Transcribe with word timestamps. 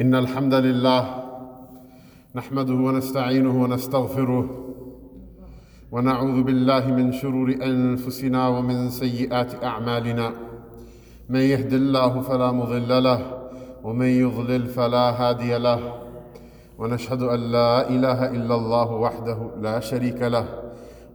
إن 0.00 0.14
الحمد 0.14 0.54
لله 0.54 1.02
نحمده 2.34 2.74
ونستعينه 2.74 3.62
ونستغفره 3.62 4.46
ونعوذ 5.92 6.42
بالله 6.42 6.86
من 6.86 7.12
شرور 7.12 7.54
أنفسنا 7.62 8.48
ومن 8.48 8.90
سيئات 8.90 9.64
أعمالنا. 9.64 10.32
من 11.30 11.40
يهد 11.40 11.72
الله 11.72 12.20
فلا 12.20 12.52
مضل 12.52 13.02
له 13.04 13.20
ومن 13.84 14.06
يضلل 14.06 14.66
فلا 14.66 15.10
هادي 15.10 15.58
له. 15.58 15.80
ونشهد 16.78 17.22
أن 17.22 17.40
لا 17.40 17.88
إله 17.88 18.30
إلا 18.30 18.54
الله 18.54 18.92
وحده 18.92 19.38
لا 19.62 19.80
شريك 19.80 20.22
له. 20.22 20.46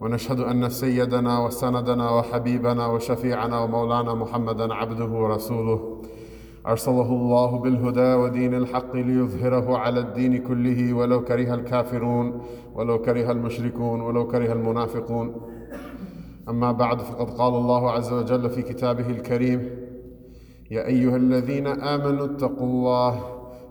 ونشهد 0.00 0.40
أن 0.40 0.68
سيدنا 0.68 1.38
وسندنا 1.44 2.10
وحبيبنا 2.10 2.86
وشفيعنا 2.86 3.60
ومولانا 3.60 4.14
محمدا 4.14 4.74
عبده 4.74 5.10
ورسوله. 5.22 6.02
أرسله 6.66 7.12
الله 7.12 7.58
بالهدى 7.58 8.14
ودين 8.14 8.54
الحق 8.54 8.96
ليظهره 8.96 9.78
على 9.78 10.00
الدين 10.00 10.38
كله 10.38 10.92
ولو 10.94 11.24
كره 11.24 11.54
الكافرون 11.54 12.40
ولو 12.74 12.98
كره 12.98 13.30
المشركون 13.32 14.00
ولو 14.00 14.26
كره 14.26 14.52
المنافقون. 14.52 15.34
أما 16.48 16.72
بعد 16.72 17.00
فقد 17.00 17.30
قال 17.30 17.54
الله 17.54 17.90
عز 17.90 18.12
وجل 18.12 18.50
في 18.50 18.62
كتابه 18.62 19.10
الكريم 19.10 19.70
يا 20.70 20.86
أيها 20.86 21.16
الذين 21.16 21.66
آمنوا 21.66 22.24
اتقوا 22.24 22.66
الله 22.66 23.20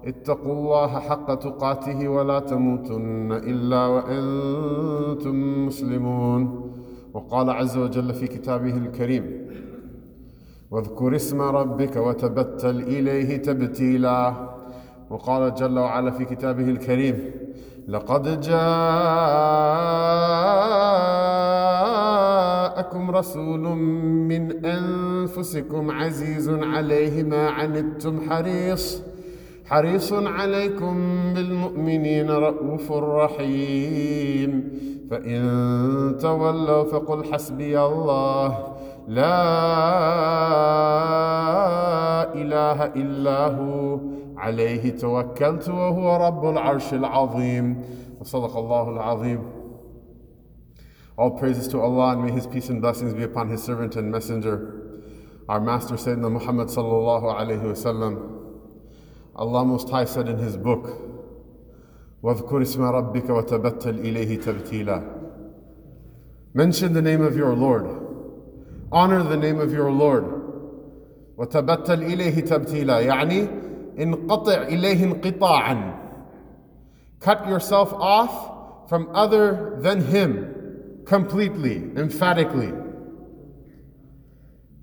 اتقوا 0.06 0.54
الله 0.54 1.00
حق 1.00 1.34
تقاته 1.34 2.08
ولا 2.08 2.40
تموتن 2.40 3.32
إلا 3.32 3.88
وأنتم 3.88 5.66
مسلمون. 5.66 6.72
وقال 7.14 7.50
عز 7.50 7.78
وجل 7.78 8.14
في 8.14 8.28
كتابه 8.28 8.78
الكريم 8.78 9.39
واذكر 10.72 11.16
اسم 11.16 11.42
ربك 11.42 11.96
وتبتل 11.96 12.82
إليه 12.82 13.38
تبتيلا. 13.38 14.50
وقال 15.10 15.54
جل 15.54 15.80
وعلا 15.80 16.12
في 16.12 16.26
كتابه 16.26 16.64
الكريم 16.64 17.32
لقد 17.88 18.42
جاءكم 18.42 18.62
رسول 23.12 23.60
من 24.30 24.66
أنفسكم 24.66 25.92
عزيز 25.92 26.50
عليه 26.50 27.24
ما 27.24 27.50
عنتم 27.50 28.22
حريص 28.30 29.02
حريص 29.66 30.14
عليكم 30.14 30.96
بالمؤمنين 31.34 32.30
رؤوف 32.32 32.92
رحيم. 32.92 34.70
فإن 35.12 35.42
تولوا 36.22 36.84
فقل 36.84 37.34
حسبي 37.34 37.80
الله. 37.82 38.58
لا 39.08 39.36
إله 42.70 42.86
إلا 42.96 43.48
هو 43.56 44.00
عليه 44.38 44.98
توكلت 44.98 45.70
وهو 45.70 46.16
رب 46.28 46.46
العرش 46.50 46.94
العظيم 46.94 47.82
وصدق 48.22 48.58
الله 48.58 48.90
العظيم 48.90 49.42
All 51.18 51.32
praises 51.32 51.68
to 51.68 51.82
Allah 51.82 52.14
and 52.14 52.24
may 52.24 52.32
His 52.32 52.48
peace 52.48 52.70
and 52.70 52.82
blessings 52.82 53.14
be 53.14 53.24
upon 53.24 53.50
His 53.50 53.62
servant 53.62 53.98
and 53.98 54.10
messenger, 54.10 55.02
our 55.50 55.60
Master 55.60 55.96
Sayyidina 55.96 56.32
Muhammad 56.32 56.70
sallallahu 56.70 57.24
alayhi 57.24 57.62
wasallam. 57.62 58.40
Allah 59.36 59.66
Most 59.66 59.90
High 59.90 60.06
said 60.06 60.30
in 60.30 60.38
His 60.38 60.56
book, 60.56 60.86
وَاذْكُرِ 62.24 62.62
اسْمَ 62.62 62.80
رَبِّكَ 62.80 63.28
وَتَبَتَّلْ 63.28 64.00
إِلَيْهِ 64.00 64.44
تَبْتِيلًا 64.44 65.20
Mention 66.54 66.94
the 66.94 67.02
name 67.02 67.22
of 67.22 67.36
your 67.36 67.54
Lord. 67.54 67.86
Honor 68.90 69.22
the 69.22 69.38
name 69.38 69.60
of 69.60 69.74
your 69.74 69.92
Lord. 69.92 70.39
وتبتل 71.39 72.03
إليه 72.03 72.41
تبتيلا 72.41 73.01
يعني 73.01 73.49
انقطع 73.99 74.63
إليه 74.63 75.05
انقطاعا 75.05 76.05
Cut 77.21 77.49
yourself 77.49 77.95
off 77.95 78.89
from 78.91 79.09
other 79.15 79.79
than 79.81 80.03
Him 80.03 81.05
completely, 81.07 81.77
emphatically. 81.97 82.71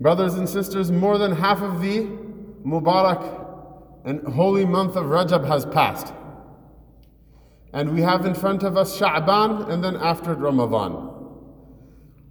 Brothers 0.00 0.34
and 0.34 0.48
sisters, 0.48 0.90
more 0.90 1.18
than 1.18 1.30
half 1.30 1.62
of 1.62 1.80
the 1.80 2.08
Mubarak 2.66 3.42
and 4.04 4.26
holy 4.26 4.64
month 4.64 4.96
of 4.96 5.04
Rajab 5.06 5.46
has 5.46 5.64
passed. 5.66 6.12
And 7.72 7.94
we 7.94 8.02
have 8.02 8.26
in 8.26 8.34
front 8.34 8.64
of 8.64 8.76
us 8.76 8.98
Sha'ban 8.98 9.70
and 9.70 9.82
then 9.82 9.96
after 9.96 10.34
Ramadan. 10.34 11.10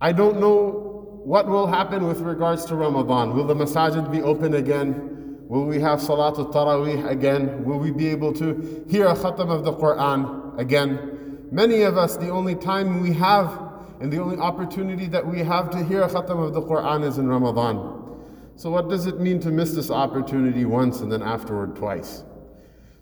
I 0.01 0.11
don't 0.11 0.39
know 0.39 1.14
what 1.26 1.48
will 1.48 1.66
happen 1.66 2.06
with 2.06 2.20
regards 2.20 2.64
to 2.66 2.76
Ramadan. 2.76 3.34
Will 3.34 3.48
the 3.48 3.54
masajid 3.56 4.12
be 4.12 4.22
open 4.22 4.54
again? 4.54 5.36
Will 5.48 5.64
we 5.64 5.80
have 5.80 5.98
Salatul 5.98 6.52
Taraweeh 6.52 7.10
again? 7.10 7.64
Will 7.64 7.80
we 7.80 7.90
be 7.90 8.06
able 8.06 8.32
to 8.34 8.84
hear 8.88 9.08
a 9.08 9.14
khatam 9.14 9.50
of 9.50 9.64
the 9.64 9.72
Quran 9.72 10.56
again? 10.56 11.48
Many 11.50 11.82
of 11.82 11.98
us, 11.98 12.16
the 12.16 12.28
only 12.28 12.54
time 12.54 13.02
we 13.02 13.12
have 13.14 13.60
and 13.98 14.12
the 14.12 14.20
only 14.20 14.36
opportunity 14.36 15.06
that 15.06 15.26
we 15.26 15.40
have 15.40 15.68
to 15.70 15.82
hear 15.82 16.02
a 16.02 16.08
khatam 16.08 16.46
of 16.46 16.54
the 16.54 16.62
Quran 16.62 17.04
is 17.04 17.18
in 17.18 17.26
Ramadan. 17.26 18.14
So, 18.54 18.70
what 18.70 18.88
does 18.88 19.06
it 19.06 19.18
mean 19.18 19.40
to 19.40 19.50
miss 19.50 19.72
this 19.72 19.90
opportunity 19.90 20.64
once 20.64 21.00
and 21.00 21.10
then 21.10 21.24
afterward 21.24 21.74
twice? 21.74 22.22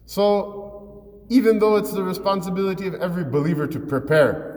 So, 0.07 1.25
even 1.29 1.59
though 1.59 1.77
it's 1.77 1.93
the 1.93 2.03
responsibility 2.03 2.87
of 2.87 2.95
every 2.95 3.25
believer 3.25 3.67
to 3.67 3.79
prepare, 3.79 4.54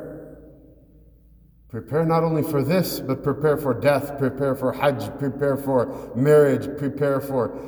Prepare 1.69 2.05
not 2.05 2.23
only 2.23 2.43
for 2.43 2.63
this, 2.63 3.01
but 3.01 3.23
prepare 3.23 3.57
for 3.57 3.73
death, 3.73 4.17
prepare 4.17 4.55
for 4.55 4.71
Hajj, 4.71 5.17
prepare 5.19 5.57
for 5.57 6.13
marriage, 6.15 6.65
prepare 6.77 7.19
for 7.19 7.59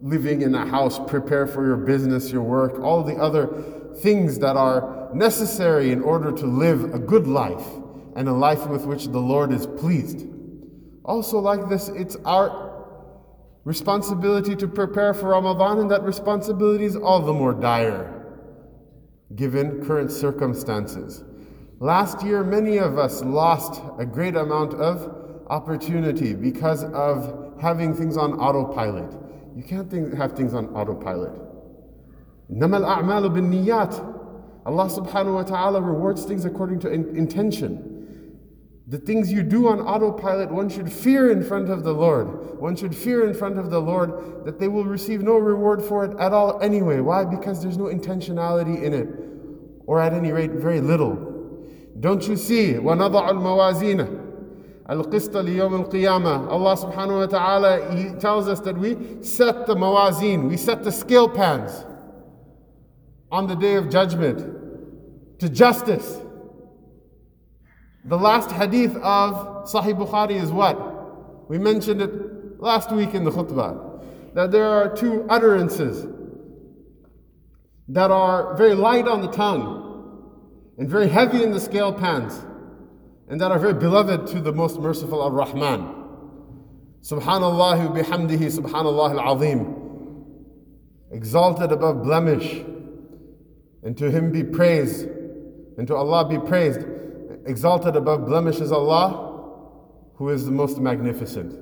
living 0.00 0.42
in 0.42 0.54
a 0.54 0.66
house, 0.66 0.98
prepare 0.98 1.46
for 1.46 1.66
your 1.66 1.76
business, 1.76 2.30
your 2.32 2.42
work, 2.42 2.80
all 2.80 3.02
the 3.02 3.16
other 3.16 3.46
things 4.00 4.38
that 4.38 4.56
are 4.56 5.10
necessary 5.12 5.90
in 5.90 6.00
order 6.00 6.32
to 6.32 6.46
live 6.46 6.94
a 6.94 6.98
good 6.98 7.26
life 7.26 7.66
and 8.16 8.28
a 8.28 8.32
life 8.32 8.66
with 8.66 8.86
which 8.86 9.06
the 9.06 9.18
Lord 9.18 9.52
is 9.52 9.66
pleased. 9.66 10.26
Also, 11.04 11.38
like 11.38 11.68
this, 11.68 11.88
it's 11.88 12.16
our 12.24 12.86
responsibility 13.64 14.56
to 14.56 14.66
prepare 14.66 15.12
for 15.12 15.28
Ramadan, 15.28 15.80
and 15.80 15.90
that 15.90 16.02
responsibility 16.02 16.84
is 16.84 16.96
all 16.96 17.20
the 17.20 17.32
more 17.32 17.52
dire 17.52 18.14
given 19.36 19.84
current 19.84 20.10
circumstances. 20.10 21.22
Last 21.80 22.24
year, 22.24 22.42
many 22.42 22.78
of 22.78 22.98
us 22.98 23.22
lost 23.22 23.80
a 23.98 24.04
great 24.04 24.34
amount 24.34 24.74
of 24.74 25.44
opportunity 25.48 26.34
because 26.34 26.82
of 26.82 27.54
having 27.60 27.94
things 27.94 28.16
on 28.16 28.32
autopilot. 28.40 29.12
You 29.56 29.62
can't 29.62 29.88
think, 29.88 30.12
have 30.14 30.32
things 30.32 30.54
on 30.54 30.66
autopilot. 30.74 31.32
Namal 32.50 32.84
a'malu 32.84 33.32
bin 33.32 33.52
niyat. 33.52 33.92
Allah 34.66 34.86
subhanahu 34.86 35.34
wa 35.34 35.42
ta'ala 35.44 35.80
rewards 35.80 36.24
things 36.24 36.44
according 36.44 36.80
to 36.80 36.90
in- 36.90 37.16
intention. 37.16 37.94
The 38.88 38.98
things 38.98 39.30
you 39.30 39.44
do 39.44 39.68
on 39.68 39.80
autopilot, 39.80 40.50
one 40.50 40.68
should 40.68 40.92
fear 40.92 41.30
in 41.30 41.44
front 41.44 41.70
of 41.70 41.84
the 41.84 41.92
Lord. 41.92 42.58
One 42.58 42.74
should 42.74 42.94
fear 42.94 43.24
in 43.28 43.34
front 43.34 43.56
of 43.56 43.70
the 43.70 43.80
Lord 43.80 44.44
that 44.44 44.58
they 44.58 44.66
will 44.66 44.84
receive 44.84 45.22
no 45.22 45.38
reward 45.38 45.82
for 45.82 46.04
it 46.06 46.18
at 46.18 46.32
all 46.32 46.60
anyway. 46.60 46.98
Why? 46.98 47.24
Because 47.24 47.62
there's 47.62 47.78
no 47.78 47.84
intentionality 47.84 48.82
in 48.82 48.94
it, 48.94 49.08
or 49.86 50.00
at 50.00 50.12
any 50.12 50.32
rate, 50.32 50.52
very 50.52 50.80
little. 50.80 51.37
Don't 51.99 52.27
you 52.27 52.35
see? 52.35 52.73
وَنَضَعُ 52.73 53.29
الْمَوَازِينَ 53.29 54.19
الْقِسْطَ 54.89 55.31
لِيَوْمِ 55.31 55.85
الْقِيَامَةِ 55.85 56.49
Allah 56.49 56.75
subhanahu 56.75 57.19
wa 57.19 57.25
ta'ala, 57.25 57.95
He 57.95 58.19
tells 58.19 58.47
us 58.47 58.59
that 58.61 58.77
we 58.77 59.23
set 59.23 59.67
the 59.67 59.75
mawazin, 59.75 60.49
we 60.49 60.57
set 60.57 60.83
the 60.83 60.91
scale 60.91 61.29
pans 61.29 61.85
on 63.31 63.47
the 63.47 63.55
day 63.55 63.75
of 63.75 63.89
judgment 63.89 65.39
to 65.39 65.49
justice. 65.49 66.19
The 68.05 68.17
last 68.17 68.51
hadith 68.51 68.95
of 68.97 69.65
Sahih 69.65 69.97
Bukhari 69.97 70.41
is 70.41 70.51
what? 70.51 71.49
We 71.49 71.57
mentioned 71.57 72.01
it 72.01 72.61
last 72.61 72.91
week 72.91 73.13
in 73.13 73.23
the 73.23 73.31
khutbah. 73.31 74.33
That 74.33 74.51
there 74.51 74.67
are 74.67 74.93
two 74.93 75.25
utterances 75.29 76.05
that 77.87 78.11
are 78.11 78.55
very 78.55 78.73
light 78.73 79.07
on 79.07 79.21
the 79.21 79.27
tongue 79.27 79.76
and 80.78 80.88
very 80.88 81.08
heavy 81.08 81.42
in 81.42 81.50
the 81.50 81.60
scale 81.60 81.92
pans 81.92 82.40
and 83.28 83.40
that 83.40 83.50
are 83.52 83.58
very 83.58 83.74
beloved 83.74 84.26
to 84.28 84.40
the 84.40 84.52
most 84.52 84.80
merciful 84.80 85.20
Ar 85.20 85.30
Rahman. 85.30 85.94
Subhanallah 87.02 87.94
bihamdihi, 87.94 88.58
Subhanallah 88.58 89.20
al 89.20 89.36
Azim. 89.36 89.74
Exalted 91.10 91.72
above 91.72 92.02
blemish, 92.02 92.64
and 93.82 93.96
to 93.96 94.10
Him 94.10 94.32
be 94.32 94.42
praise, 94.42 95.02
and 95.76 95.86
to 95.86 95.94
Allah 95.94 96.26
be 96.28 96.38
praised. 96.38 96.80
Exalted 97.46 97.96
above 97.96 98.26
blemish 98.26 98.60
is 98.60 98.72
Allah, 98.72 99.26
who 100.16 100.30
is 100.30 100.44
the 100.44 100.50
most 100.50 100.78
magnificent. 100.78 101.54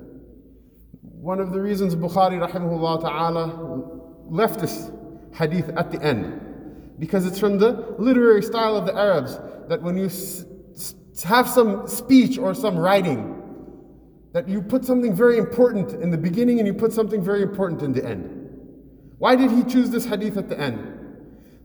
One 1.01 1.39
of 1.39 1.51
the 1.51 1.61
reasons 1.61 1.95
Bukhari 1.95 2.39
rahimahullah 2.45 3.01
ta'ala 3.01 4.29
left 4.29 4.59
this 4.59 4.89
hadith 5.33 5.69
at 5.69 5.91
the 5.91 6.01
end, 6.01 6.46
because 6.99 7.25
it's 7.25 7.39
from 7.39 7.57
the 7.57 7.95
literary 7.97 8.41
style 8.41 8.75
of 8.75 8.85
the 8.85 8.95
Arabs 8.95 9.39
that 9.67 9.81
when 9.81 9.97
you 9.97 10.05
s- 10.05 10.45
have 11.23 11.47
some 11.47 11.87
speech 11.87 12.37
or 12.37 12.53
some 12.53 12.77
writing, 12.77 13.33
that 14.33 14.47
you 14.47 14.61
put 14.61 14.85
something 14.85 15.15
very 15.15 15.37
important 15.37 16.01
in 16.01 16.11
the 16.11 16.17
beginning 16.17 16.59
and 16.59 16.67
you 16.67 16.73
put 16.73 16.93
something 16.93 17.23
very 17.23 17.41
important 17.41 17.81
in 17.81 17.91
the 17.93 18.05
end. 18.05 18.33
Why 19.17 19.35
did 19.35 19.51
he 19.51 19.63
choose 19.63 19.89
this 19.89 20.05
hadith 20.05 20.37
at 20.37 20.47
the 20.47 20.59
end? 20.59 20.93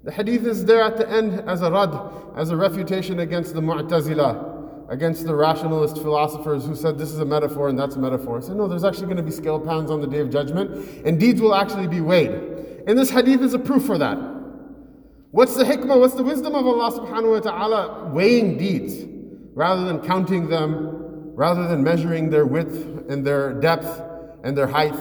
The 0.05 0.11
hadith 0.11 0.47
is 0.47 0.65
there 0.65 0.83
at 0.83 0.97
the 0.97 1.09
end 1.09 1.41
as 1.47 1.63
a 1.63 1.71
rad, 1.71 1.95
as 2.37 2.51
a 2.51 2.57
refutation 2.57 3.21
against 3.21 3.55
the 3.55 3.61
Mu'tazila, 3.61 4.91
against 4.91 5.27
the 5.27 5.35
rationalist 5.35 5.99
philosophers 5.99 6.67
who 6.67 6.75
said 6.75 6.99
this 6.99 7.13
is 7.13 7.19
a 7.21 7.25
metaphor 7.25 7.69
and 7.69 7.79
that's 7.79 7.97
a 7.97 7.99
metaphor. 7.99 8.41
Said, 8.43 8.57
no, 8.57 8.67
there's 8.67 8.85
actually 8.85 9.07
going 9.07 9.19
to 9.19 9.23
be 9.23 9.31
scale 9.31 9.61
pans 9.61 9.91
on 9.91 10.01
the 10.01 10.07
day 10.07 10.19
of 10.21 10.31
judgment, 10.31 10.71
and 11.05 11.21
deeds 11.21 11.41
will 11.41 11.55
actually 11.55 11.87
be 11.87 12.01
weighed. 12.01 12.31
And 12.87 12.99
this 12.99 13.11
hadith 13.11 13.43
is 13.43 13.55
a 13.55 13.59
proof 13.59 13.85
for 13.85 13.97
that. 13.99 14.19
What's 15.33 15.57
the 15.57 15.65
hikmah, 15.65 15.99
what's 15.99 16.13
the 16.13 16.23
wisdom 16.23 16.55
of 16.55 16.67
Allah 16.67 16.93
subhanahu 16.93 17.31
wa 17.31 17.41
ta'ala 17.41 18.11
weighing 18.13 18.59
deeds 18.59 19.03
rather 19.55 19.83
than 19.87 20.03
counting 20.03 20.51
them, 20.51 21.33
rather 21.35 21.67
than 21.67 21.83
measuring 21.83 22.29
their 22.29 22.45
width 22.45 23.09
and 23.09 23.27
their 23.27 23.55
depth 23.55 23.89
and 24.45 24.55
their 24.55 24.67
height? 24.67 24.95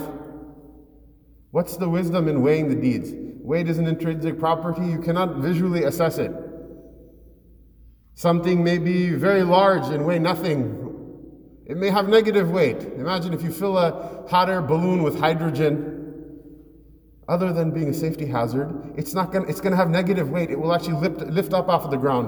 What's 1.51 1.75
the 1.75 1.89
wisdom 1.89 2.29
in 2.29 2.41
weighing 2.41 2.69
the 2.69 2.75
deeds? 2.75 3.11
Weight 3.43 3.67
is 3.67 3.77
an 3.77 3.87
intrinsic 3.87 4.39
property, 4.39 4.85
you 4.85 4.99
cannot 4.99 5.39
visually 5.39 5.83
assess 5.83 6.17
it. 6.17 6.31
Something 8.13 8.63
may 8.63 8.77
be 8.77 9.09
very 9.09 9.43
large 9.43 9.93
and 9.93 10.05
weigh 10.05 10.19
nothing. 10.19 10.77
It 11.65 11.75
may 11.75 11.89
have 11.89 12.07
negative 12.07 12.51
weight. 12.51 12.77
Imagine 12.95 13.33
if 13.33 13.43
you 13.43 13.51
fill 13.51 13.77
a 13.77 14.25
hot 14.29 14.49
air 14.49 14.61
balloon 14.61 15.03
with 15.03 15.19
hydrogen, 15.19 16.00
other 17.31 17.53
than 17.53 17.71
being 17.71 17.89
a 17.89 17.93
safety 17.93 18.25
hazard, 18.25 18.93
it's 18.97 19.13
not 19.13 19.31
going 19.31 19.49
it's 19.49 19.61
to 19.61 19.75
have 19.75 19.89
negative 19.89 20.29
weight. 20.29 20.51
It 20.51 20.59
will 20.59 20.73
actually 20.73 20.99
lift, 20.99 21.21
lift 21.27 21.53
up 21.53 21.69
off 21.69 21.85
of 21.85 21.91
the 21.91 21.97
ground. 21.97 22.27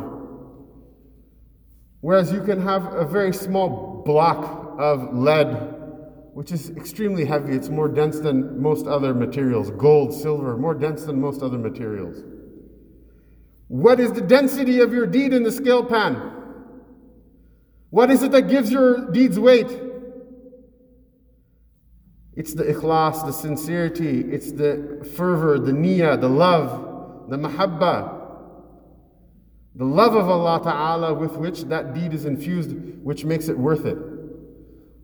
Whereas 2.00 2.31
you 2.31 2.41
can 2.41 2.61
have 2.61 2.94
a 2.94 3.05
very 3.05 3.33
small 3.33 4.01
block 4.05 4.75
of 4.79 5.13
lead 5.13 5.50
which 6.33 6.51
is 6.51 6.71
extremely 6.71 7.25
heavy. 7.25 7.53
It's 7.53 7.69
more 7.69 7.88
dense 7.88 8.19
than 8.19 8.59
most 8.59 8.88
other 8.88 9.13
materials 9.13 9.69
gold, 9.71 10.13
silver, 10.13 10.57
more 10.57 10.73
dense 10.73 11.03
than 11.03 11.21
most 11.21 11.44
other 11.44 11.59
materials. 11.59 12.23
What 13.67 14.00
is 14.00 14.13
the 14.13 14.21
density 14.21 14.79
of 14.79 14.94
your 14.94 15.05
deed 15.05 15.31
in 15.33 15.44
the 15.44 15.51
scale 15.51 15.85
pan? 15.85 16.31
What 17.91 18.09
is 18.09 18.23
it 18.23 18.31
that 18.31 18.47
gives 18.50 18.71
your 18.71 19.11
deeds 19.11 19.38
weight? 19.38 19.67
It's 22.35 22.53
the 22.53 22.63
ikhlas, 22.63 23.25
the 23.25 23.31
sincerity, 23.31 24.21
it's 24.21 24.51
the 24.51 25.07
fervor, 25.15 25.59
the 25.59 25.71
niyyah, 25.71 26.19
the 26.19 26.30
love, 26.30 27.30
the 27.30 27.38
mahabba, 27.38 28.21
the 29.75 29.85
love 29.85 30.15
of 30.15 30.30
Allah 30.30 30.62
Ta'ala 30.63 31.13
with 31.13 31.33
which 31.38 31.63
that 31.63 31.94
deed 31.94 32.13
is 32.13 32.25
infused, 32.25 32.75
which 33.03 33.25
makes 33.25 33.47
it 33.47 33.57
worth 33.57 33.85
it. 33.85 33.97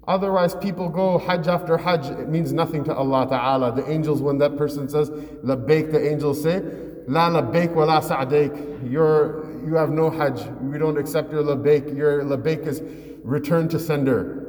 Otherwise, 0.07 0.55
people 0.55 0.89
go 0.89 1.19
Hajj 1.19 1.47
after 1.47 1.77
Hajj, 1.77 2.07
it 2.07 2.29
means 2.29 2.51
nothing 2.51 2.83
to 2.85 2.95
Allah 2.95 3.27
Ta'ala. 3.27 3.75
The 3.75 3.87
angels, 3.89 4.21
when 4.21 4.39
that 4.39 4.57
person 4.57 4.89
says, 4.89 5.09
Labbaik, 5.09 5.91
the 5.91 6.11
angels 6.11 6.41
say, 6.41 6.61
La 7.07 7.29
labbaik 7.29 7.73
wa 7.73 7.85
la 7.85 7.99
sa'daik. 7.99 8.91
You're, 8.91 9.65
you 9.65 9.73
have 9.75 9.89
no 9.89 10.11
Hajj. 10.11 10.47
We 10.61 10.77
don't 10.77 10.97
accept 10.97 11.31
your 11.31 11.43
labbaik. 11.43 11.95
Your 11.95 12.23
labbaik 12.23 12.67
is 12.67 12.81
return 13.23 13.67
to 13.69 13.79
sender. 13.79 14.48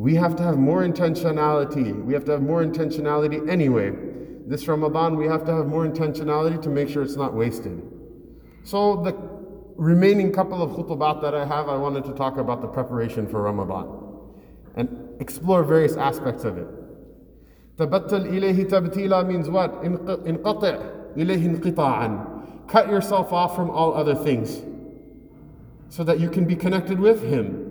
We 0.00 0.14
have 0.14 0.34
to 0.36 0.42
have 0.42 0.56
more 0.56 0.82
intentionality. 0.82 1.94
We 2.06 2.14
have 2.14 2.24
to 2.24 2.32
have 2.32 2.40
more 2.40 2.64
intentionality 2.64 3.46
anyway. 3.50 3.92
This 4.46 4.66
Ramadan, 4.66 5.16
we 5.16 5.26
have 5.26 5.44
to 5.44 5.54
have 5.54 5.66
more 5.66 5.86
intentionality 5.86 6.58
to 6.62 6.70
make 6.70 6.88
sure 6.88 7.02
it's 7.02 7.16
not 7.16 7.34
wasted. 7.34 7.82
So 8.64 9.02
the 9.02 9.14
remaining 9.76 10.32
couple 10.32 10.62
of 10.62 10.70
khutbat 10.70 11.20
that 11.20 11.34
I 11.34 11.44
have, 11.44 11.68
I 11.68 11.76
wanted 11.76 12.06
to 12.06 12.14
talk 12.14 12.38
about 12.38 12.62
the 12.62 12.66
preparation 12.66 13.28
for 13.28 13.42
Ramadan 13.42 13.88
and 14.74 14.88
explore 15.20 15.64
various 15.64 15.98
aspects 15.98 16.44
of 16.44 16.56
it. 16.56 16.68
Tabattal 17.76 18.24
ilayhi 18.24 18.64
tabtila 18.70 19.26
means 19.28 19.50
what? 19.50 19.82
Inqati' 19.82 21.14
ilayhi 21.18 21.58
inqita'an. 21.58 22.68
Cut 22.68 22.88
yourself 22.88 23.34
off 23.34 23.54
from 23.54 23.68
all 23.68 23.92
other 23.92 24.14
things 24.14 24.62
so 25.90 26.02
that 26.04 26.18
you 26.18 26.30
can 26.30 26.46
be 26.46 26.56
connected 26.56 26.98
with 26.98 27.22
Him. 27.22 27.69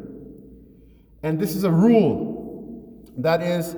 And 1.23 1.39
this 1.39 1.55
is 1.55 1.63
a 1.63 1.71
rule 1.71 3.03
that 3.17 3.41
is 3.41 3.75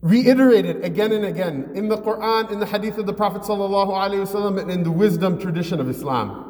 reiterated 0.00 0.84
again 0.84 1.12
and 1.12 1.24
again 1.24 1.70
in 1.74 1.88
the 1.88 1.96
Quran, 1.96 2.50
in 2.50 2.58
the 2.58 2.66
hadith 2.66 2.98
of 2.98 3.06
the 3.06 3.12
Prophet 3.12 3.48
and 3.48 4.70
in 4.70 4.82
the 4.82 4.90
wisdom 4.90 5.38
tradition 5.38 5.80
of 5.80 5.88
Islam. 5.88 6.48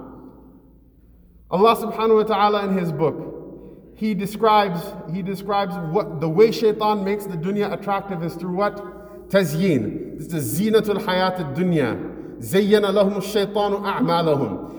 Allah 1.50 1.76
subhanahu 1.76 2.16
wa 2.16 2.22
ta'ala 2.22 2.64
in 2.66 2.78
his 2.78 2.90
book, 2.90 3.94
he 3.94 4.14
describes, 4.14 4.80
he 5.12 5.20
describes 5.20 5.74
what 5.92 6.20
the 6.20 6.28
way 6.28 6.50
shaitan 6.50 7.04
makes 7.04 7.26
the 7.26 7.36
dunya 7.36 7.70
attractive 7.72 8.24
is 8.24 8.34
through 8.34 8.56
what? 8.56 9.28
Tazyin. 9.28 10.18
This 10.18 10.32
is 10.32 10.58
zinatul 10.58 11.04
hayat 11.04 11.54
dunya. 11.54 11.96
Zayyana 12.38 12.90
lahum 12.90 13.16
shaitanu 13.16 13.82
a'malahum. 13.82 14.70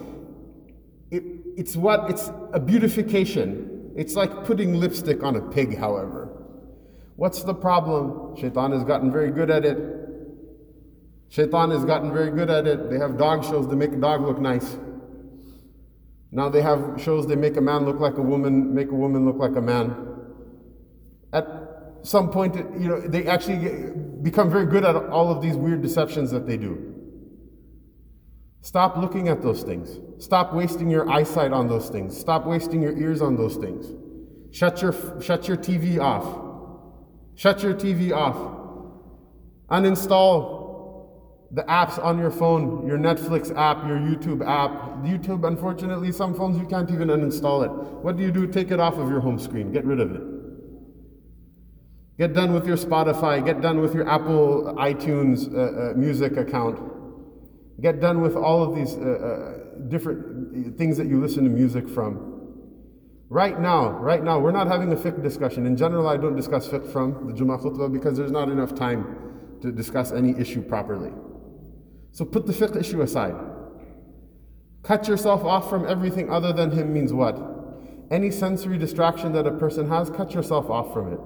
It's 1.56 1.76
what? 1.76 2.10
It's 2.10 2.32
a 2.54 2.60
beautification. 2.60 3.70
It's 3.96 4.16
like 4.16 4.46
putting 4.46 4.80
lipstick 4.80 5.24
on 5.24 5.36
a 5.36 5.42
pig, 5.42 5.78
however. 5.78 6.30
What's 7.16 7.44
the 7.44 7.54
problem? 7.54 8.36
Shaitan 8.36 8.72
has 8.72 8.84
gotten 8.84 9.12
very 9.12 9.32
good 9.32 9.52
at 9.52 9.66
it. 9.66 9.78
Shaitan 11.30 11.72
has 11.72 11.86
gotten 11.86 12.12
very 12.12 12.32
good 12.32 12.50
at 12.50 12.68
it. 12.68 12.90
They 12.90 12.98
have 12.98 13.18
dog 13.18 13.44
shows 13.44 13.68
to 13.68 13.76
make 13.76 13.92
a 13.92 13.98
dog 13.98 14.22
look 14.22 14.40
nice. 14.40 14.78
Now 16.32 16.50
they 16.50 16.62
have 16.62 17.00
shows 17.00 17.28
they 17.28 17.36
make 17.36 17.58
a 17.58 17.62
man 17.62 17.86
look 17.86 18.00
like 18.00 18.18
a 18.18 18.22
woman, 18.22 18.74
make 18.74 18.90
a 18.90 18.96
woman 18.96 19.26
look 19.26 19.38
like 19.38 19.56
a 19.56 19.62
man. 19.62 19.96
At 21.32 21.48
some 22.02 22.32
point, 22.32 22.56
you 22.56 22.88
know, 22.88 23.02
they 23.02 23.28
actually 23.28 23.92
become 24.24 24.50
very 24.50 24.66
good 24.66 24.84
at 24.84 24.96
all 24.96 25.32
of 25.32 25.42
these 25.42 25.56
weird 25.56 25.82
deceptions 25.82 26.32
that 26.32 26.48
they 26.48 26.58
do. 26.58 26.93
Stop 28.64 28.96
looking 28.96 29.28
at 29.28 29.42
those 29.42 29.62
things. 29.62 30.00
Stop 30.24 30.54
wasting 30.54 30.90
your 30.90 31.10
eyesight 31.12 31.52
on 31.52 31.68
those 31.68 31.90
things. 31.90 32.18
Stop 32.18 32.46
wasting 32.46 32.82
your 32.82 32.98
ears 32.98 33.22
on 33.22 33.36
those 33.36 33.58
things. 33.58 33.88
Shut 34.56 34.82
your, 34.82 34.94
shut 35.22 35.50
your 35.50 35.58
TV 35.58 36.00
off. 36.00 36.26
Shut 37.36 37.62
your 37.62 37.74
TV 37.74 38.14
off. 38.14 38.38
Uninstall 39.70 40.62
the 41.52 41.64
apps 41.64 42.02
on 42.02 42.18
your 42.18 42.32
phone, 42.32 42.88
your 42.88 42.98
Netflix 42.98 43.54
app, 43.56 43.86
your 43.86 43.98
YouTube 43.98 44.42
app. 44.48 44.72
YouTube, 45.04 45.46
unfortunately, 45.46 46.14
some 46.14 46.34
phones 46.34 46.58
you 46.58 46.66
can't 46.66 46.90
even 46.90 47.10
uninstall 47.10 47.66
it. 47.66 47.72
What 48.02 48.16
do 48.16 48.24
you 48.24 48.32
do? 48.32 48.48
Take 48.48 48.72
it 48.72 48.80
off 48.80 48.96
of 48.96 49.10
your 49.10 49.20
home 49.20 49.38
screen, 49.38 49.74
get 49.74 49.84
rid 49.84 50.00
of 50.00 50.16
it. 50.16 50.22
Get 52.18 52.34
done 52.34 52.54
with 52.54 52.66
your 52.66 52.78
Spotify, 52.78 53.44
get 53.44 53.60
done 53.60 53.82
with 53.82 53.94
your 53.94 54.08
Apple 54.10 54.74
iTunes 54.78 55.54
uh, 55.54 55.92
uh, 55.92 55.94
music 55.96 56.38
account. 56.38 56.93
Get 57.82 58.00
done 58.00 58.22
with 58.22 58.36
all 58.36 58.64
of 58.64 58.76
these 58.76 58.94
uh, 58.96 59.00
uh 59.00 59.88
different 59.90 60.78
things 60.78 60.98
that 60.98 61.08
you 61.08 61.20
listen 61.20 61.44
to 61.44 61.50
music 61.50 61.90
from. 61.90 62.34
Right 63.30 63.60
now, 63.60 63.90
right 63.90 64.24
now, 64.24 64.40
we're 64.40 64.52
not 64.52 64.68
having 64.68 64.94
a 64.94 64.96
fiqh 64.96 65.22
discussion. 65.24 65.66
In 65.66 65.76
general, 65.76 66.08
I 66.08 66.18
don't 66.18 66.36
discuss 66.36 66.68
fiqh 66.68 66.92
from 66.92 67.28
the 67.28 67.34
Jummah 67.34 67.60
khutbah 67.64 67.92
because 67.92 68.16
there's 68.16 68.32
not 68.32 68.50
enough 68.50 68.76
time 68.76 69.58
to 69.62 69.72
discuss 69.72 70.12
any 70.12 70.38
issue 70.38 70.62
properly. 70.62 71.12
So 72.12 72.26
put 72.26 72.46
the 72.46 72.54
fiqh 72.54 72.76
issue 72.76 73.02
aside. 73.02 73.36
Cut 74.84 75.08
yourself 75.08 75.44
off 75.44 75.70
from 75.70 75.88
everything 75.88 76.30
other 76.30 76.54
than 76.54 76.70
him 76.70 76.94
means 76.94 77.12
what? 77.12 77.42
Any 78.12 78.30
sensory 78.30 78.78
distraction 78.78 79.32
that 79.34 79.48
a 79.48 79.52
person 79.52 79.90
has, 79.90 80.10
cut 80.12 80.34
yourself 80.34 80.70
off 80.70 80.94
from 80.94 81.14
it. 81.14 81.20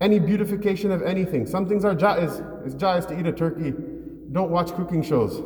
Any 0.00 0.18
beautification 0.18 0.90
of 0.90 1.00
anything. 1.02 1.46
Some 1.46 1.66
things 1.66 1.84
are 1.84 1.94
jaiz. 1.94 2.66
It's 2.66 2.74
jaiz 2.74 3.06
to 3.08 3.18
eat 3.18 3.26
a 3.26 3.32
turkey. 3.32 3.72
Don't 4.32 4.50
watch 4.50 4.72
cooking 4.74 5.02
shows. 5.02 5.42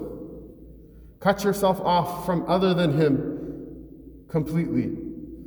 Cut 1.20 1.44
yourself 1.44 1.80
off 1.80 2.24
from 2.24 2.44
other 2.48 2.74
than 2.74 2.92
him 2.92 4.26
completely. 4.28 4.96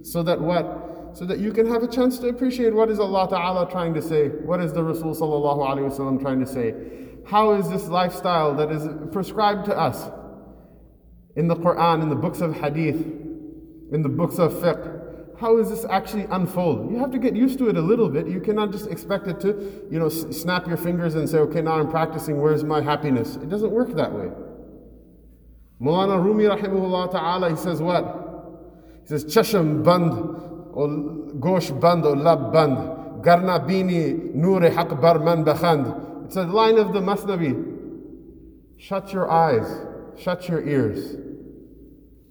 So 0.04 0.22
that 0.24 0.40
what? 0.40 1.12
So 1.14 1.26
that 1.26 1.40
you 1.40 1.52
can 1.52 1.68
have 1.68 1.84
a 1.84 1.88
chance 1.88 2.20
to 2.20 2.28
appreciate 2.28 2.74
what 2.74 2.90
is 2.90 3.00
Allah 3.00 3.28
Ta'ala 3.30 3.70
trying 3.70 3.94
to 3.94 4.02
say, 4.02 4.30
what 4.30 4.60
is 4.60 4.74
the 4.74 4.84
Rasul 4.84 5.16
Sallallahu 5.16 5.60
Alaihi 5.60 5.90
Wasallam 5.92 6.22
trying 6.22 6.40
to 6.40 6.48
say 6.48 6.74
how 7.26 7.54
is 7.54 7.70
this 7.70 7.88
lifestyle 7.88 8.54
that 8.56 8.72
is 8.72 8.88
prescribed 9.12 9.66
to 9.66 9.78
us 9.78 10.10
in 11.36 11.48
the 11.48 11.56
Quran, 11.56 12.04
in 12.04 12.10
the 12.10 12.16
books 12.16 12.42
of 12.42 12.56
hadith, 12.56 13.00
in 13.92 14.02
the 14.02 14.10
books 14.10 14.40
of 14.40 14.52
fiqh, 14.54 15.03
how 15.44 15.58
is 15.58 15.70
this 15.70 15.86
actually 15.90 16.24
unfold? 16.32 16.90
You 16.90 16.98
have 17.00 17.12
to 17.12 17.20
get 17.20 17.36
used 17.36 17.60
to 17.60 17.68
it 17.68 17.76
a 17.76 17.82
little 17.82 18.08
bit. 18.08 18.28
You 18.28 18.40
cannot 18.40 18.72
just 18.72 18.88
expect 18.90 19.28
it 19.28 19.42
to, 19.42 19.86
you 19.92 20.00
know, 20.00 20.08
snap 20.08 20.68
your 20.70 20.78
fingers 20.78 21.16
and 21.16 21.30
say, 21.30 21.40
okay, 21.40 21.62
now 21.62 21.74
I'm 21.74 21.90
practicing, 21.90 22.40
where's 22.40 22.64
my 22.64 22.82
happiness? 22.82 23.36
It 23.36 23.50
doesn't 23.50 23.72
work 23.72 23.94
that 23.96 24.14
way. 24.14 24.30
Mulana 25.82 26.24
Rumi 26.24 26.46
rahimahullah 26.46 27.12
ta'ala, 27.12 27.50
he 27.50 27.58
says 27.58 27.82
what? 27.82 28.06
He 29.02 29.08
says, 29.10 29.26
Chasham 29.26 29.84
band, 29.84 30.14
or 30.72 30.88
gosh 31.42 31.72
band, 31.72 32.06
or 32.06 32.16
lab 32.16 32.54
band, 32.54 32.78
garna 33.22 33.68
bini 33.68 34.14
noor 34.34 34.62
haq 34.62 34.98
bar 35.02 35.20
man 35.20 35.44
bakhand. 35.44 36.26
It's 36.26 36.38
a 36.38 36.44
line 36.44 36.78
of 36.78 36.94
the 36.94 37.02
Masnavi. 37.02 37.54
Shut 38.78 39.12
your 39.12 39.30
eyes, 39.30 39.68
shut 40.18 40.48
your 40.48 40.66
ears, 40.66 41.18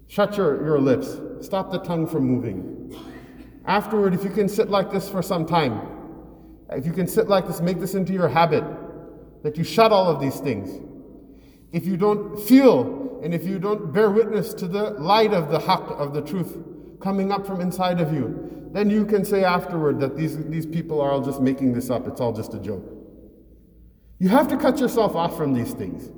shut 0.07 0.37
your, 0.37 0.63
your 0.65 0.79
lips, 0.79 1.17
stop 1.41 1.71
the 1.71 1.79
tongue 1.79 2.07
from 2.07 2.25
moving. 2.25 2.95
Afterward, 3.65 4.13
if 4.13 4.23
you 4.23 4.29
can 4.29 4.49
sit 4.49 4.69
like 4.69 4.91
this 4.91 5.09
for 5.09 5.21
some 5.21 5.45
time, 5.45 5.81
if 6.71 6.85
you 6.85 6.91
can 6.91 7.07
sit 7.07 7.27
like 7.27 7.47
this, 7.47 7.61
make 7.61 7.79
this 7.79 7.93
into 7.93 8.13
your 8.13 8.27
habit. 8.27 8.63
that 9.43 9.57
you 9.57 9.63
shut 9.63 9.91
all 9.91 10.09
of 10.09 10.21
these 10.21 10.39
things. 10.39 10.81
If 11.71 11.85
you 11.85 11.97
don't 11.97 12.39
feel 12.39 13.19
and 13.23 13.33
if 13.33 13.45
you 13.45 13.59
don't 13.59 13.93
bear 13.93 14.09
witness 14.09 14.53
to 14.55 14.67
the 14.67 14.91
light 14.91 15.33
of 15.33 15.49
the 15.49 15.59
haqq, 15.59 15.91
of 15.97 16.13
the 16.13 16.21
truth 16.21 16.57
coming 17.01 17.31
up 17.31 17.45
from 17.45 17.61
inside 17.61 17.99
of 17.99 18.13
you, 18.13 18.69
then 18.71 18.89
you 18.89 19.05
can 19.05 19.23
say 19.23 19.43
afterward 19.43 19.99
that 19.99 20.17
these, 20.17 20.37
these 20.45 20.65
people 20.65 20.99
are 20.99 21.11
all 21.11 21.21
just 21.21 21.41
making 21.41 21.73
this 21.73 21.89
up. 21.89 22.07
It's 22.07 22.19
all 22.21 22.33
just 22.33 22.53
a 22.53 22.59
joke. 22.59 22.83
You 24.19 24.29
have 24.29 24.47
to 24.47 24.57
cut 24.57 24.79
yourself 24.79 25.15
off 25.15 25.37
from 25.37 25.53
these 25.53 25.73
things. 25.73 26.09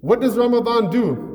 What 0.00 0.20
does 0.20 0.38
Ramadan 0.38 0.90
do? 0.90 1.29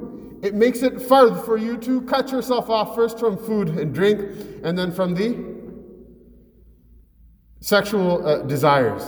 It 0.45 0.53
makes 0.53 0.83
it 0.83 0.97
fard 0.97 1.43
for 1.43 1.57
you 1.57 1.75
to 1.77 2.01
cut 2.01 2.31
yourself 2.31 2.69
off 2.69 2.93
first 2.93 3.17
from 3.17 3.35
food 3.35 3.69
and 3.69 3.91
drink 3.91 4.19
and 4.63 4.77
then 4.77 4.91
from 4.91 5.15
the 5.15 5.43
sexual 7.61 8.23
uh, 8.23 8.43
desires. 8.43 9.03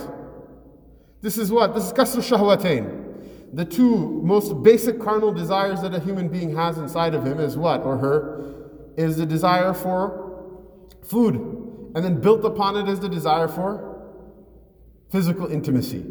This 1.20 1.38
is 1.38 1.52
what? 1.52 1.76
This 1.76 1.84
is 1.84 1.92
kasr 1.92 2.28
shahwatain. 2.28 3.54
The 3.54 3.64
two 3.64 4.20
most 4.24 4.64
basic 4.64 5.00
carnal 5.00 5.32
desires 5.32 5.80
that 5.82 5.94
a 5.94 6.00
human 6.00 6.28
being 6.28 6.56
has 6.56 6.76
inside 6.76 7.14
of 7.14 7.24
him 7.24 7.38
is 7.38 7.56
what, 7.56 7.82
or 7.82 7.96
her, 7.98 8.54
is 8.96 9.16
the 9.16 9.24
desire 9.24 9.72
for 9.72 10.44
food. 11.04 11.36
And 11.94 12.04
then 12.04 12.20
built 12.20 12.44
upon 12.44 12.76
it 12.76 12.88
is 12.88 12.98
the 12.98 13.08
desire 13.08 13.46
for 13.46 14.10
physical 15.12 15.46
intimacy. 15.46 16.04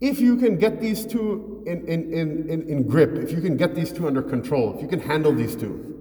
If 0.00 0.20
you 0.20 0.36
can 0.36 0.56
get 0.56 0.80
these 0.80 1.04
two 1.04 1.53
in, 1.66 1.86
in, 1.86 2.12
in, 2.12 2.48
in, 2.48 2.68
in 2.68 2.88
grip, 2.88 3.16
if 3.16 3.32
you 3.32 3.40
can 3.40 3.56
get 3.56 3.74
these 3.74 3.92
two 3.92 4.06
under 4.06 4.22
control, 4.22 4.74
if 4.74 4.82
you 4.82 4.88
can 4.88 5.00
handle 5.00 5.32
these 5.32 5.56
two, 5.56 5.94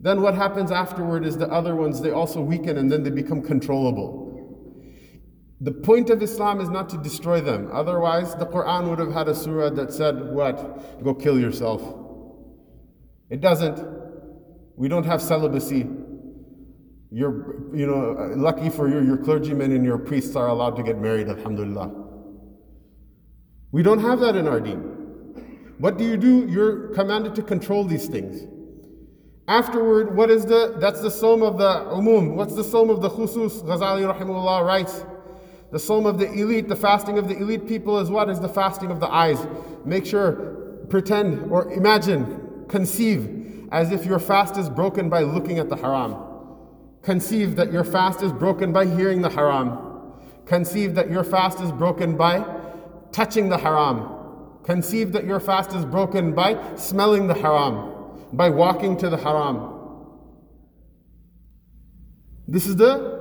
then 0.00 0.22
what 0.22 0.34
happens 0.34 0.70
afterward 0.70 1.26
is 1.26 1.36
the 1.36 1.48
other 1.48 1.76
ones, 1.76 2.00
they 2.00 2.10
also 2.10 2.40
weaken 2.40 2.78
and 2.78 2.90
then 2.90 3.02
they 3.02 3.10
become 3.10 3.42
controllable. 3.42 4.28
The 5.60 5.72
point 5.72 6.08
of 6.08 6.22
Islam 6.22 6.60
is 6.60 6.70
not 6.70 6.88
to 6.88 6.96
destroy 6.96 7.42
them. 7.42 7.68
Otherwise, 7.70 8.34
the 8.36 8.46
Quran 8.46 8.88
would 8.88 8.98
have 8.98 9.12
had 9.12 9.28
a 9.28 9.34
surah 9.34 9.68
that 9.70 9.92
said, 9.92 10.32
What? 10.32 11.04
Go 11.04 11.12
kill 11.12 11.38
yourself. 11.38 11.82
It 13.28 13.42
doesn't. 13.42 13.78
We 14.76 14.88
don't 14.88 15.04
have 15.04 15.20
celibacy. 15.20 15.86
You're, 17.12 17.76
you 17.76 17.86
know, 17.86 18.32
lucky 18.36 18.70
for 18.70 18.88
you, 18.88 19.04
your 19.06 19.18
clergymen 19.18 19.72
and 19.72 19.84
your 19.84 19.98
priests 19.98 20.34
are 20.34 20.48
allowed 20.48 20.76
to 20.76 20.82
get 20.82 20.98
married, 20.98 21.28
alhamdulillah. 21.28 22.09
We 23.72 23.82
don't 23.82 24.00
have 24.00 24.20
that 24.20 24.36
in 24.36 24.48
our 24.48 24.60
deen. 24.60 24.78
What 25.78 25.96
do 25.96 26.04
you 26.04 26.16
do? 26.16 26.46
You're 26.48 26.88
commanded 26.88 27.34
to 27.36 27.42
control 27.42 27.84
these 27.84 28.06
things. 28.06 28.46
Afterward, 29.48 30.14
what 30.14 30.30
is 30.30 30.44
the, 30.44 30.76
that's 30.78 31.00
the 31.00 31.10
sawm 31.10 31.42
of 31.42 31.58
the 31.58 31.86
umum. 31.90 32.34
What's 32.34 32.54
the 32.54 32.62
sawm 32.62 32.90
of 32.90 33.00
the 33.00 33.08
khusus? 33.08 33.62
Ghazali 33.64 34.12
rahimullah 34.12 34.64
writes, 34.64 35.04
the 35.72 35.78
sawm 35.78 36.04
of 36.06 36.18
the 36.18 36.30
elite, 36.32 36.68
the 36.68 36.76
fasting 36.76 37.18
of 37.18 37.28
the 37.28 37.36
elite 37.36 37.66
people 37.66 37.98
is 37.98 38.10
what? 38.10 38.28
Is 38.28 38.40
the 38.40 38.48
fasting 38.48 38.90
of 38.90 39.00
the 39.00 39.08
eyes. 39.08 39.46
Make 39.84 40.04
sure, 40.04 40.84
pretend 40.88 41.50
or 41.50 41.72
imagine, 41.72 42.66
conceive 42.68 43.68
as 43.72 43.92
if 43.92 44.04
your 44.04 44.18
fast 44.18 44.56
is 44.56 44.68
broken 44.68 45.08
by 45.08 45.22
looking 45.22 45.58
at 45.58 45.68
the 45.68 45.76
haram. 45.76 46.16
Conceive 47.02 47.56
that 47.56 47.72
your 47.72 47.84
fast 47.84 48.22
is 48.22 48.32
broken 48.32 48.72
by 48.72 48.84
hearing 48.84 49.22
the 49.22 49.30
haram. 49.30 49.78
Conceive 50.44 50.94
that 50.96 51.08
your 51.08 51.24
fast 51.24 51.60
is 51.60 51.70
broken 51.72 52.16
by 52.16 52.44
touching 53.12 53.48
the 53.48 53.58
haram. 53.58 54.16
Conceive 54.64 55.12
that 55.12 55.24
your 55.24 55.40
fast 55.40 55.74
is 55.74 55.84
broken 55.84 56.34
by 56.34 56.76
smelling 56.76 57.26
the 57.26 57.34
haram, 57.34 57.92
by 58.32 58.50
walking 58.50 58.96
to 58.98 59.08
the 59.08 59.16
haram. 59.16 59.76
This 62.46 62.66
is 62.66 62.76
the 62.76 63.20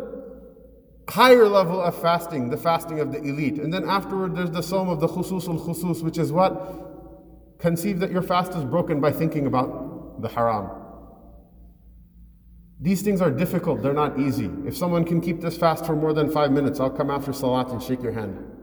higher 1.09 1.47
level 1.47 1.81
of 1.81 1.99
fasting, 2.01 2.49
the 2.49 2.57
fasting 2.57 2.99
of 2.99 3.11
the 3.11 3.19
elite. 3.19 3.57
And 3.57 3.73
then 3.73 3.87
afterward, 3.87 4.35
there's 4.35 4.51
the 4.51 4.61
sawm 4.61 4.89
of 4.89 4.99
the 4.99 5.07
khususul 5.07 5.65
khusus, 5.65 6.03
which 6.03 6.17
is 6.17 6.31
what? 6.31 7.57
Conceive 7.59 7.99
that 7.99 8.11
your 8.11 8.21
fast 8.21 8.53
is 8.53 8.63
broken 8.63 8.99
by 8.99 9.11
thinking 9.11 9.47
about 9.47 10.21
the 10.21 10.29
haram. 10.29 10.69
These 12.81 13.01
things 13.01 13.21
are 13.21 13.31
difficult, 13.31 13.81
they're 13.81 13.93
not 13.93 14.17
easy. 14.17 14.49
If 14.65 14.77
someone 14.77 15.03
can 15.03 15.19
keep 15.19 15.41
this 15.41 15.57
fast 15.57 15.85
for 15.85 15.95
more 15.95 16.13
than 16.13 16.31
five 16.31 16.51
minutes, 16.51 16.79
I'll 16.79 16.89
come 16.89 17.09
after 17.09 17.33
salat 17.33 17.69
and 17.69 17.83
shake 17.83 18.01
your 18.01 18.13
hand. 18.13 18.58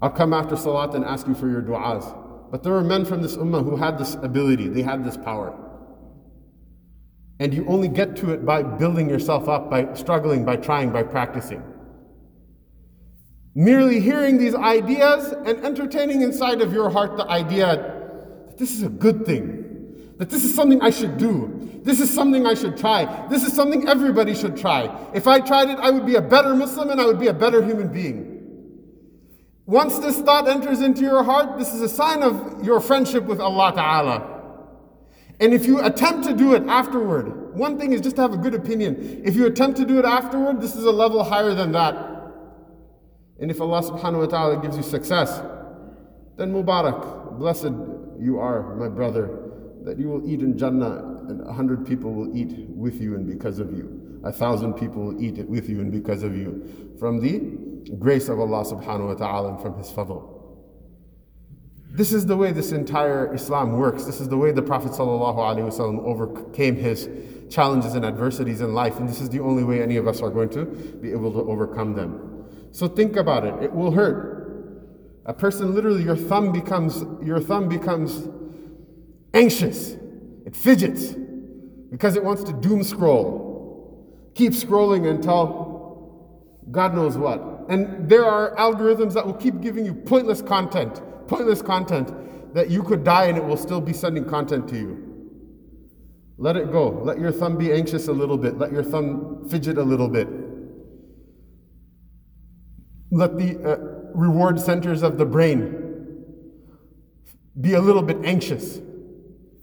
I'll 0.00 0.10
come 0.10 0.32
after 0.32 0.56
salat 0.56 0.94
and 0.94 1.04
ask 1.04 1.26
you 1.26 1.34
for 1.34 1.48
your 1.48 1.62
du'as. 1.62 2.50
But 2.50 2.62
there 2.62 2.72
were 2.72 2.84
men 2.84 3.04
from 3.04 3.20
this 3.20 3.36
ummah 3.36 3.64
who 3.64 3.76
had 3.76 3.98
this 3.98 4.14
ability, 4.14 4.68
they 4.68 4.82
had 4.82 5.04
this 5.04 5.16
power. 5.16 5.56
And 7.40 7.54
you 7.54 7.66
only 7.68 7.88
get 7.88 8.16
to 8.16 8.32
it 8.32 8.44
by 8.44 8.62
building 8.62 9.08
yourself 9.08 9.48
up, 9.48 9.70
by 9.70 9.94
struggling, 9.94 10.44
by 10.44 10.56
trying, 10.56 10.90
by 10.90 11.02
practicing. 11.02 11.62
Merely 13.54 14.00
hearing 14.00 14.38
these 14.38 14.54
ideas 14.54 15.32
and 15.32 15.64
entertaining 15.64 16.22
inside 16.22 16.60
of 16.60 16.72
your 16.72 16.90
heart 16.90 17.16
the 17.16 17.28
idea 17.28 17.66
that 17.66 18.58
this 18.58 18.72
is 18.72 18.82
a 18.82 18.88
good 18.88 19.24
thing, 19.26 20.14
that 20.18 20.30
this 20.30 20.44
is 20.44 20.54
something 20.54 20.80
I 20.80 20.90
should 20.90 21.16
do, 21.16 21.80
this 21.84 22.00
is 22.00 22.12
something 22.12 22.46
I 22.46 22.54
should 22.54 22.76
try, 22.76 23.26
this 23.28 23.44
is 23.44 23.52
something 23.52 23.88
everybody 23.88 24.34
should 24.34 24.56
try. 24.56 24.94
If 25.14 25.26
I 25.26 25.40
tried 25.40 25.70
it, 25.70 25.78
I 25.78 25.90
would 25.90 26.06
be 26.06 26.16
a 26.16 26.22
better 26.22 26.54
Muslim 26.54 26.90
and 26.90 27.00
I 27.00 27.06
would 27.06 27.20
be 27.20 27.28
a 27.28 27.34
better 27.34 27.62
human 27.64 27.88
being. 27.88 28.27
Once 29.68 29.98
this 29.98 30.18
thought 30.22 30.48
enters 30.48 30.80
into 30.80 31.02
your 31.02 31.22
heart, 31.22 31.58
this 31.58 31.74
is 31.74 31.82
a 31.82 31.88
sign 31.90 32.22
of 32.22 32.64
your 32.64 32.80
friendship 32.80 33.24
with 33.24 33.38
Allah 33.38 33.70
Ta'ala. 33.74 34.40
And 35.40 35.52
if 35.52 35.66
you 35.66 35.84
attempt 35.84 36.26
to 36.26 36.32
do 36.32 36.54
it 36.54 36.62
afterward, 36.66 37.54
one 37.54 37.78
thing 37.78 37.92
is 37.92 38.00
just 38.00 38.16
to 38.16 38.22
have 38.22 38.32
a 38.32 38.38
good 38.38 38.54
opinion. 38.54 39.20
If 39.26 39.36
you 39.36 39.44
attempt 39.44 39.76
to 39.76 39.84
do 39.84 39.98
it 39.98 40.06
afterward, 40.06 40.62
this 40.62 40.74
is 40.74 40.86
a 40.86 40.90
level 40.90 41.22
higher 41.22 41.52
than 41.52 41.72
that. 41.72 41.96
And 43.38 43.50
if 43.50 43.60
Allah 43.60 43.82
subhanahu 43.82 44.20
wa 44.20 44.26
ta'ala 44.26 44.62
gives 44.62 44.74
you 44.74 44.82
success, 44.82 45.38
then 46.38 46.50
Mubarak, 46.50 47.38
blessed 47.38 47.74
you 48.18 48.38
are, 48.38 48.74
my 48.74 48.88
brother, 48.88 49.50
that 49.84 49.98
you 49.98 50.08
will 50.08 50.26
eat 50.26 50.40
in 50.40 50.56
Jannah 50.56 51.26
and 51.28 51.46
a 51.46 51.52
hundred 51.52 51.86
people 51.86 52.14
will 52.14 52.34
eat 52.34 52.70
with 52.70 53.02
you 53.02 53.16
and 53.16 53.26
because 53.26 53.58
of 53.58 53.76
you. 53.76 54.20
A 54.24 54.32
thousand 54.32 54.74
people 54.74 55.04
will 55.04 55.22
eat 55.22 55.36
it 55.36 55.46
with 55.46 55.68
you 55.68 55.80
and 55.80 55.92
because 55.92 56.22
of 56.22 56.34
you. 56.34 56.96
From 56.98 57.20
the 57.20 57.67
grace 57.98 58.28
of 58.28 58.38
Allah 58.40 58.64
subhanahu 58.64 59.08
wa 59.08 59.14
ta'ala 59.14 59.48
and 59.54 59.60
from 59.60 59.76
His 59.78 59.90
fadl. 59.90 60.38
This 61.90 62.12
is 62.12 62.26
the 62.26 62.36
way 62.36 62.52
this 62.52 62.70
entire 62.70 63.34
Islam 63.34 63.72
works. 63.72 64.04
This 64.04 64.20
is 64.20 64.28
the 64.28 64.36
way 64.36 64.52
the 64.52 64.62
Prophet 64.62 64.92
ﷺ 64.92 66.04
overcame 66.04 66.76
his 66.76 67.08
challenges 67.50 67.94
and 67.94 68.04
adversities 68.04 68.60
in 68.60 68.74
life. 68.74 68.98
And 68.98 69.08
this 69.08 69.20
is 69.20 69.30
the 69.30 69.40
only 69.40 69.64
way 69.64 69.82
any 69.82 69.96
of 69.96 70.06
us 70.06 70.20
are 70.20 70.30
going 70.30 70.50
to 70.50 70.66
be 70.66 71.10
able 71.10 71.32
to 71.32 71.38
overcome 71.50 71.94
them. 71.94 72.44
So 72.72 72.86
think 72.86 73.16
about 73.16 73.44
it. 73.44 73.64
It 73.64 73.72
will 73.72 73.90
hurt. 73.90 74.36
A 75.24 75.32
person 75.32 75.74
literally, 75.74 76.04
your 76.04 76.16
thumb 76.16 76.52
becomes, 76.52 77.04
your 77.24 77.40
thumb 77.40 77.68
becomes 77.68 78.28
anxious. 79.32 79.96
It 80.46 80.54
fidgets 80.54 81.14
because 81.90 82.16
it 82.16 82.22
wants 82.22 82.44
to 82.44 82.52
doom 82.52 82.84
scroll. 82.84 84.32
Keep 84.34 84.52
scrolling 84.52 85.10
until 85.10 86.62
God 86.70 86.94
knows 86.94 87.16
what. 87.16 87.57
And 87.68 88.08
there 88.08 88.24
are 88.24 88.54
algorithms 88.56 89.12
that 89.14 89.26
will 89.26 89.34
keep 89.34 89.60
giving 89.60 89.84
you 89.84 89.94
pointless 89.94 90.42
content 90.42 91.02
pointless 91.28 91.62
content 91.62 92.54
that 92.54 92.70
you 92.70 92.82
could 92.82 93.04
die 93.04 93.26
and 93.26 93.36
it 93.36 93.44
will 93.44 93.56
still 93.56 93.80
be 93.80 93.92
sending 93.92 94.24
content 94.24 94.66
to 94.68 94.76
you. 94.76 95.04
Let 96.38 96.56
it 96.56 96.72
go. 96.72 96.88
Let 97.04 97.20
your 97.20 97.30
thumb 97.30 97.58
be 97.58 97.72
anxious 97.72 98.08
a 98.08 98.12
little 98.12 98.38
bit. 98.38 98.58
Let 98.58 98.72
your 98.72 98.82
thumb 98.82 99.46
fidget 99.48 99.76
a 99.76 99.82
little 99.82 100.08
bit. 100.08 100.28
Let 103.10 103.38
the 103.38 103.58
uh, 103.58 103.76
reward 104.14 104.60
centers 104.60 105.02
of 105.02 105.18
the 105.18 105.26
brain 105.26 105.84
be 107.60 107.74
a 107.74 107.80
little 107.80 108.02
bit 108.02 108.18
anxious. 108.24 108.80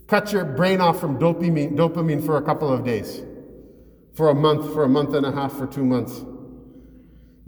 Cut 0.06 0.32
your 0.32 0.44
brain 0.44 0.80
off 0.80 1.00
from 1.00 1.18
dopamine, 1.18 1.74
dopamine 1.74 2.24
for 2.24 2.36
a 2.36 2.42
couple 2.42 2.72
of 2.72 2.84
days, 2.84 3.22
for 4.14 4.28
a 4.28 4.34
month, 4.34 4.72
for 4.72 4.84
a 4.84 4.88
month 4.88 5.14
and 5.14 5.26
a 5.26 5.32
half, 5.32 5.52
for 5.56 5.66
two 5.66 5.84
months. 5.84 6.24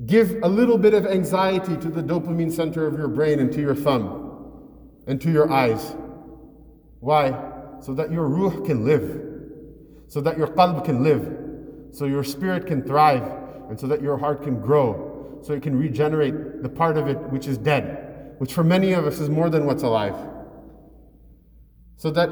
Give 0.07 0.38
a 0.45 0.49
little 0.49 0.78
bit 0.78 0.95
of 0.95 1.07
anxiety 1.07 1.76
to 1.76 1.88
the 1.88 2.02
dopamine 2.02 2.52
center 2.52 2.87
of 2.87 2.97
your 2.97 3.09
brain 3.09 3.40
and 3.40 3.52
to 3.52 3.61
your 3.61 3.75
thumb 3.75 4.26
and 5.09 5.21
to 5.21 5.31
your 5.31 5.50
eyes. 5.50 5.97
Why? 7.00 7.52
So 7.81 7.95
that 7.95 8.12
your 8.12 8.28
ruh 8.28 8.64
can 8.64 8.85
live, 8.85 9.21
so 10.07 10.21
that 10.21 10.38
your 10.38 10.49
qalb 10.49 10.85
can 10.85 11.02
live, 11.02 11.37
so 11.90 12.05
your 12.05 12.23
spirit 12.23 12.67
can 12.67 12.83
thrive, 12.83 13.23
and 13.69 13.78
so 13.78 13.87
that 13.88 14.00
your 14.00 14.17
heart 14.17 14.43
can 14.43 14.61
grow, 14.61 15.40
so 15.43 15.52
it 15.52 15.62
can 15.62 15.76
regenerate 15.76 16.62
the 16.62 16.69
part 16.69 16.97
of 16.97 17.09
it 17.09 17.19
which 17.31 17.47
is 17.47 17.59
dead, 17.59 18.35
which 18.38 18.52
for 18.52 18.62
many 18.62 18.93
of 18.93 19.07
us 19.07 19.19
is 19.19 19.28
more 19.28 19.50
than 19.50 19.67
what's 19.67 19.83
alive. 19.83 20.17
So 21.97 22.11
that 22.12 22.31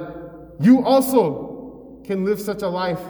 you 0.61 0.85
also 0.85 2.01
can 2.05 2.25
live 2.25 2.41
such 2.41 2.63
a 2.63 2.69
life 2.69 3.01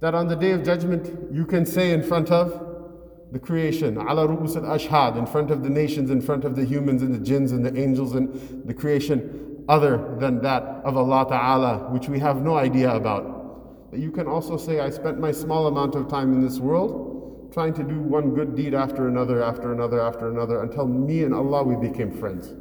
that 0.00 0.14
on 0.14 0.28
the 0.28 0.36
day 0.36 0.52
of 0.52 0.62
judgment 0.62 1.32
you 1.32 1.44
can 1.44 1.66
say 1.66 1.92
in 1.92 2.02
front 2.02 2.30
of 2.30 2.67
the 3.32 3.38
creation, 3.38 3.98
ala 3.98 4.26
ru'us 4.26 4.56
al-ashhad, 4.56 5.16
in 5.16 5.26
front 5.26 5.50
of 5.50 5.62
the 5.62 5.70
nations, 5.70 6.10
in 6.10 6.20
front 6.20 6.44
of 6.44 6.56
the 6.56 6.64
humans 6.64 7.02
and 7.02 7.14
the 7.14 7.18
jinns 7.18 7.52
and 7.52 7.64
the 7.64 7.78
angels 7.78 8.14
and 8.14 8.66
the 8.66 8.74
creation 8.74 9.64
other 9.68 10.16
than 10.18 10.40
that 10.40 10.62
of 10.84 10.96
Allah 10.96 11.26
Ta'ala, 11.28 11.90
which 11.90 12.08
we 12.08 12.18
have 12.18 12.42
no 12.42 12.56
idea 12.56 12.90
about. 12.94 13.90
But 13.90 14.00
you 14.00 14.10
can 14.10 14.26
also 14.26 14.56
say, 14.56 14.80
I 14.80 14.90
spent 14.90 15.18
my 15.18 15.32
small 15.32 15.66
amount 15.66 15.94
of 15.94 16.08
time 16.08 16.32
in 16.32 16.40
this 16.40 16.58
world 16.58 17.50
trying 17.52 17.74
to 17.74 17.82
do 17.82 17.98
one 18.00 18.34
good 18.34 18.54
deed 18.54 18.74
after 18.74 19.08
another, 19.08 19.42
after 19.42 19.72
another, 19.72 20.00
after 20.00 20.30
another, 20.30 20.62
until 20.62 20.86
me 20.86 21.22
and 21.22 21.34
Allah 21.34 21.62
we 21.62 21.88
became 21.88 22.12
friends. 22.12 22.54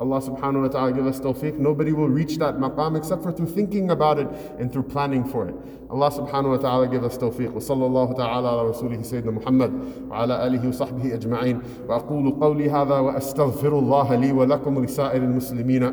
Allah 0.00 0.20
subhanahu 0.22 0.62
wa 0.62 0.68
ta'ala 0.68 0.92
give 0.92 1.06
us 1.06 1.20
tawfiq. 1.20 1.58
Nobody 1.58 1.92
will 1.92 2.08
reach 2.08 2.38
that 2.38 2.56
maqam 2.56 2.96
except 2.96 3.22
for 3.22 3.32
through 3.32 3.48
thinking 3.48 3.90
about 3.90 4.18
it 4.18 4.28
and 4.58 4.72
through 4.72 4.84
planning 4.84 5.24
for 5.24 5.46
it. 5.46 5.54
Allah 5.90 6.10
subhanahu 6.10 6.56
wa 6.56 6.56
ta'ala 6.56 6.88
give 6.88 7.04
us 7.04 7.18
tawfiq. 7.18 7.52
Ta'ala 7.52 8.48
ala 8.48 8.72
rasulih 8.72 8.98
Sayyidina 9.04 9.34
Muhammad 9.34 10.08
wa 10.08 10.22
ala 10.22 10.38
alihi 10.48 10.64
wa 10.64 10.72
sahbihi 10.72 11.12
ajma'in. 11.20 11.86
Wa 11.86 12.00
aqulu 12.00 12.32
qawli 12.38 12.70
hadha 12.70 13.02
wa 13.02 13.12
astaghfirullah 13.12 14.18
li 14.18 14.32
wa 14.32 14.46
lakum 14.46 14.80
li 14.80 14.88
sa'ir 14.88 15.20
al-muslimina 15.20 15.92